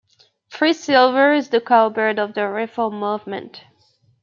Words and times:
Free 0.49 0.73
silver 0.73 1.31
is 1.31 1.49
the 1.49 1.61
cow-bird 1.61 2.17
of 2.17 2.33
the 2.33 2.47
reform 2.47 2.99
movement. 2.99 3.63